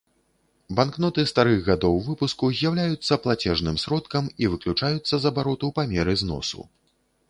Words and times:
Банкноты 0.79 1.25
старых 1.31 1.59
гадоў 1.67 1.99
выпуску 2.07 2.51
з'яўляюцца 2.61 3.21
плацежным 3.27 3.75
сродкам 3.85 4.23
і 4.45 4.53
выключаюцца 4.57 5.09
з 5.17 5.23
абароту 5.35 5.75
па 5.81 5.91
меры 5.97 6.23
зносу. 6.25 6.71